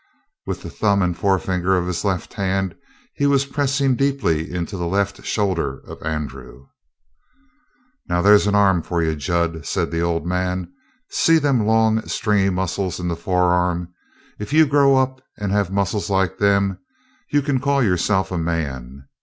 [0.47, 2.73] With the thumb and forefinger of his left hand
[3.13, 6.65] he was pressing deeply into the left shoulder of Andrew.
[8.09, 10.73] "Now, there's an arm for you, Jud," said the old man.
[11.11, 13.93] "See them long, stringy muscles in the forearm?
[14.39, 16.79] If you grow up and have muscles like them,
[17.29, 19.07] you can call yourself a man.